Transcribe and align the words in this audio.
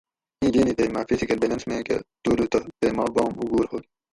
ایں 0.39 0.51
جیِنی 0.53 0.73
تے 0.77 0.83
مہ 0.93 1.01
فزیکل 1.07 1.37
بیلنس 1.41 1.63
می 1.67 1.77
کہ 1.87 1.95
تولو 2.23 2.45
تہ 2.51 2.59
تے 2.79 2.87
ما 2.97 3.03
بام 3.13 3.31
اوگور 3.39 3.65
ھوگ 3.71 3.83